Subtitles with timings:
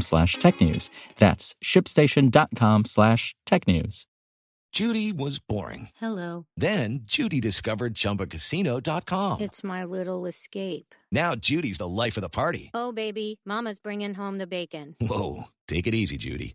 [0.00, 0.88] slash technews.
[1.18, 4.06] That's shipstation.com slash technews.
[4.72, 5.88] Judy was boring.
[5.96, 6.46] Hello.
[6.56, 9.40] Then Judy discovered ChumbaCasino.com.
[9.40, 10.94] It's my little escape.
[11.10, 12.70] Now Judy's the life of the party.
[12.72, 14.94] Oh, baby, mama's bringing home the bacon.
[15.00, 16.54] Whoa, take it easy, Judy.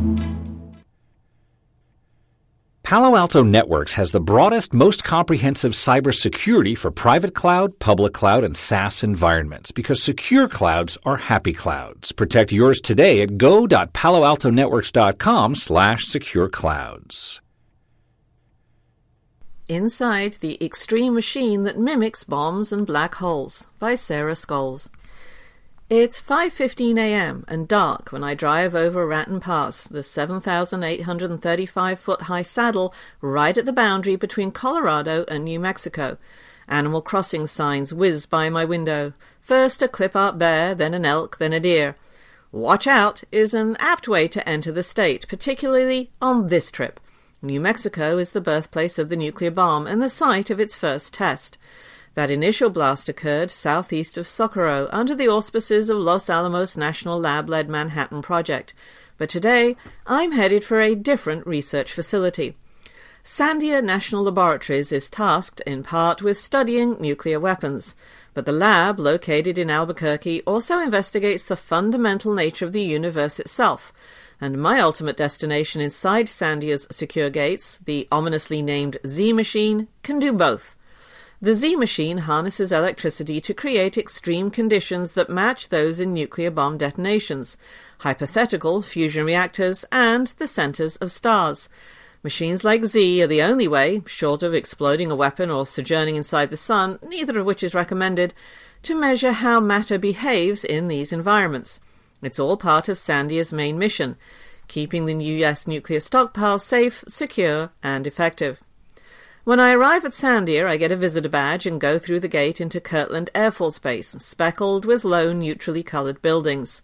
[2.91, 8.57] Palo Alto Networks has the broadest, most comprehensive cybersecurity for private cloud, public cloud, and
[8.57, 12.11] SaaS environments because secure clouds are happy clouds.
[12.11, 17.39] Protect yours today at go.paloaltonetworks.com slash secure clouds.
[19.69, 24.89] Inside the Extreme Machine That Mimics Bombs and Black Holes by Sarah Scoles.
[25.93, 27.43] It's 5:15 a.m.
[27.49, 33.65] and dark when I drive over Raton Pass, the 7,835 foot high saddle right at
[33.65, 36.15] the boundary between Colorado and New Mexico.
[36.69, 39.11] Animal crossing signs whiz by my window.
[39.41, 41.97] First a clip art bear, then an elk, then a deer.
[42.53, 47.01] Watch out is an apt way to enter the state, particularly on this trip.
[47.41, 51.13] New Mexico is the birthplace of the nuclear bomb and the site of its first
[51.13, 51.57] test.
[52.13, 57.47] That initial blast occurred southeast of Socorro under the auspices of Los Alamos National Lab
[57.47, 58.73] led Manhattan Project.
[59.17, 62.57] But today, I'm headed for a different research facility.
[63.23, 67.95] Sandia National Laboratories is tasked in part with studying nuclear weapons,
[68.33, 73.93] but the lab, located in Albuquerque, also investigates the fundamental nature of the universe itself.
[74.41, 80.33] And my ultimate destination inside Sandia's secure gates, the ominously named Z machine, can do
[80.33, 80.75] both.
[81.43, 86.77] The Z machine harnesses electricity to create extreme conditions that match those in nuclear bomb
[86.77, 87.57] detonations,
[88.01, 91.67] hypothetical fusion reactors, and the centers of stars.
[92.21, 96.51] Machines like Z are the only way, short of exploding a weapon or sojourning inside
[96.51, 98.35] the sun, neither of which is recommended,
[98.83, 101.79] to measure how matter behaves in these environments.
[102.21, 104.15] It's all part of Sandia's main mission,
[104.67, 108.61] keeping the US nuclear stockpile safe, secure, and effective.
[109.43, 112.61] When I arrive at Sandia, I get a visitor badge and go through the gate
[112.61, 116.83] into Kirtland Air Force Base, speckled with low neutrally colored buildings.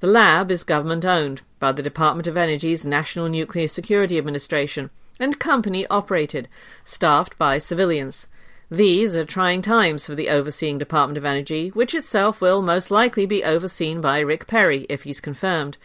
[0.00, 4.88] The lab is government owned by the Department of Energy's National Nuclear Security Administration
[5.20, 6.48] and company operated,
[6.82, 8.26] staffed by civilians.
[8.70, 13.26] These are trying times for the overseeing Department of Energy, which itself will most likely
[13.26, 15.76] be overseen by Rick Perry if he's confirmed.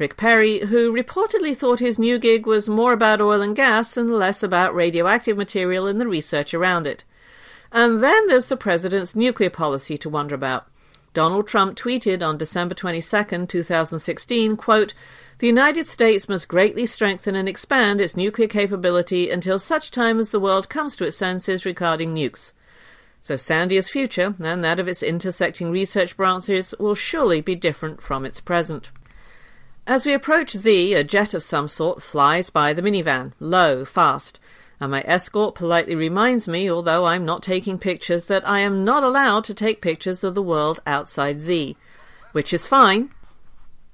[0.00, 4.08] Rick Perry, who reportedly thought his new gig was more about oil and gas and
[4.08, 7.04] less about radioactive material and the research around it.
[7.70, 10.66] And then there's the president's nuclear policy to wonder about.
[11.12, 14.94] Donald Trump tweeted on December 22, 2016, quote,
[15.36, 20.30] The United States must greatly strengthen and expand its nuclear capability until such time as
[20.30, 22.54] the world comes to its senses regarding nukes.
[23.20, 28.24] So Sandia's future, and that of its intersecting research branches, will surely be different from
[28.24, 28.90] its present.
[29.90, 34.38] As we approach Z, a jet of some sort flies by the minivan, low, fast,
[34.78, 39.02] and my escort politely reminds me, although I'm not taking pictures, that I am not
[39.02, 41.76] allowed to take pictures of the world outside Z,
[42.30, 43.10] which is fine,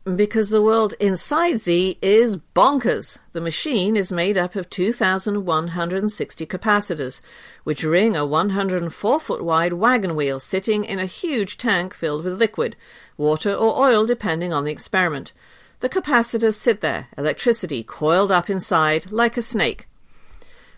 [0.05, 3.17] because the world inside Z is bonkers.
[3.33, 7.23] The machine is made up of 2,160 capacitors,
[7.65, 12.39] which ring a 104 foot wide wagon wheel sitting in a huge tank filled with
[12.39, 12.77] liquid,
[13.17, 15.33] water or oil depending on the experiment.
[15.81, 19.87] The capacitors sit there, electricity coiled up inside like a snake.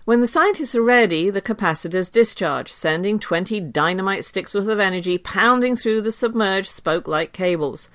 [0.04, 5.18] When the scientists are ready, the capacitors discharge, sending 20 dynamite sticks worth of energy
[5.18, 7.90] pounding through the submerged spoke like cables.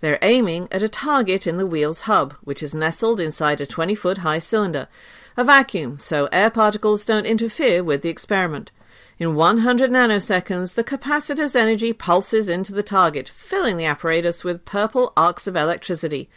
[0.00, 3.94] They're aiming at a target in the wheel's hub, which is nestled inside a 20
[3.94, 4.88] foot high cylinder,
[5.36, 8.72] a vacuum so air particles don't interfere with the experiment.
[9.18, 15.12] In 100 nanoseconds, the capacitor's energy pulses into the target, filling the apparatus with purple
[15.16, 16.30] arcs of electricity.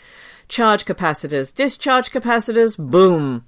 [0.47, 3.45] Charge capacitors, discharge capacitors, boom!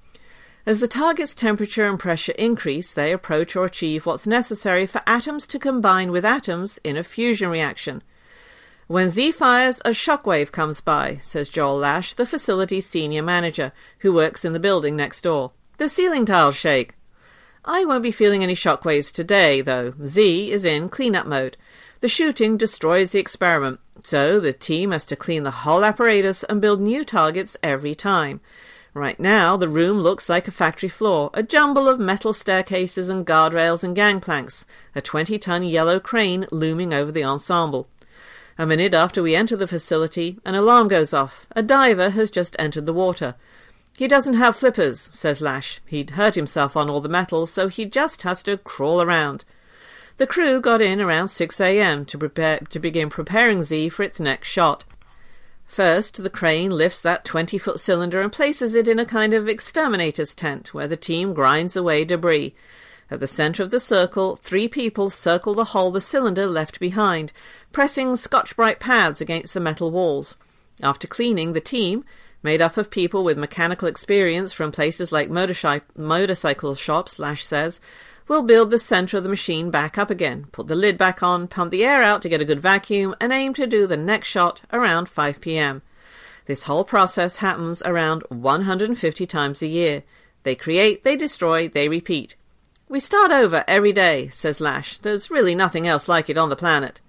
[0.68, 5.48] As the target's temperature and pressure increase, they approach or achieve what's necessary for atoms
[5.48, 8.04] to combine with atoms in a fusion reaction.
[8.86, 14.14] When Z fires, a shockwave comes by, says Joel Lash, the facility's senior manager, who
[14.14, 15.50] works in the building next door.
[15.80, 16.94] The ceiling tiles shake.
[17.66, 19.94] I won't be feeling any shockwaves today, though.
[20.04, 21.56] Z is in cleanup mode.
[22.02, 26.60] The shooting destroys the experiment, so the team has to clean the whole apparatus and
[26.60, 28.42] build new targets every time.
[28.94, 33.26] Right now, the room looks like a factory floor, a jumble of metal staircases and
[33.26, 37.88] guardrails and gangplanks, a 20 ton yellow crane looming over the ensemble.
[38.58, 41.48] A minute after we enter the facility, an alarm goes off.
[41.56, 43.36] A diver has just entered the water.
[43.98, 45.80] He doesn't have flippers, says Lash.
[45.86, 49.46] He'd hurt himself on all the metal, so he just has to crawl around.
[50.18, 52.06] The crew got in around 6 a.m.
[52.06, 54.84] to prepare to begin preparing Z for its next shot.
[55.64, 59.48] First, the crane lifts that 20 foot cylinder and places it in a kind of
[59.48, 62.54] exterminator's tent where the team grinds away debris.
[63.10, 67.34] At the center of the circle, three people circle the hole the cylinder left behind,
[67.72, 70.36] pressing Scotch-Brite pads against the metal walls.
[70.82, 72.04] After cleaning, the team,
[72.44, 77.80] made up of people with mechanical experience from places like motorcycle shops, Lash says,
[78.28, 81.48] will build the center of the machine back up again, put the lid back on,
[81.48, 84.28] pump the air out to get a good vacuum, and aim to do the next
[84.28, 85.82] shot around 5 p.m.
[86.46, 90.04] This whole process happens around 150 times a year.
[90.44, 92.36] They create, they destroy, they repeat.
[92.90, 95.00] We start over every day, says Lash.
[95.00, 97.00] There's really nothing else like it on the planet.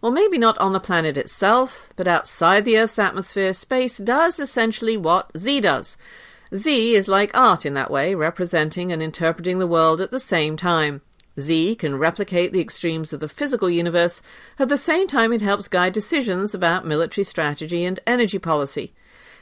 [0.00, 4.96] Well, maybe not on the planet itself, but outside the Earth's atmosphere, space does essentially
[4.96, 5.98] what Z does.
[6.54, 10.56] Z is like art in that way, representing and interpreting the world at the same
[10.56, 11.02] time.
[11.38, 14.22] Z can replicate the extremes of the physical universe,
[14.58, 18.92] at the same time it helps guide decisions about military strategy and energy policy.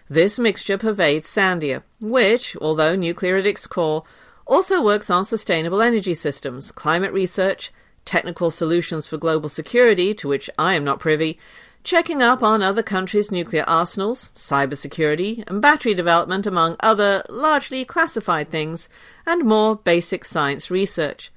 [0.08, 4.02] This mixture pervades Sandia, which, although nuclear at its core,
[4.46, 7.70] also works on sustainable energy systems, climate research,
[8.08, 11.38] technical solutions for global security, to which I am not privy,
[11.84, 18.50] checking up on other countries' nuclear arsenals, cybersecurity, and battery development, among other largely classified
[18.50, 18.88] things,
[19.26, 21.31] and more basic science research.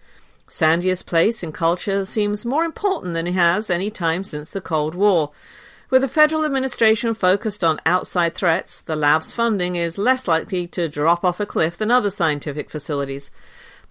[0.47, 4.95] Sandia's place in culture seems more important than it has any time since the Cold
[4.95, 5.31] War,
[5.91, 10.88] with the federal administration focused on outside threats, the lab's funding is less likely to
[10.88, 13.29] drop off a cliff than other scientific facilities.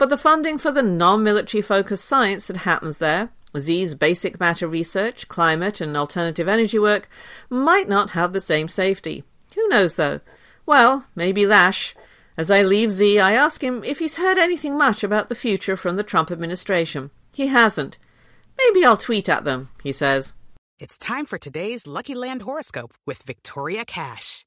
[0.01, 4.67] But the funding for the non military focused science that happens there, Z's basic matter
[4.67, 7.07] research, climate, and alternative energy work,
[7.51, 9.25] might not have the same safety.
[9.55, 10.21] Who knows, though?
[10.65, 11.95] Well, maybe Lash.
[12.39, 15.77] As I leave Z, I ask him if he's heard anything much about the future
[15.77, 17.11] from the Trump administration.
[17.35, 17.99] He hasn't.
[18.57, 20.33] Maybe I'll tweet at them, he says.
[20.79, 24.47] It's time for today's Lucky Land horoscope with Victoria Cash.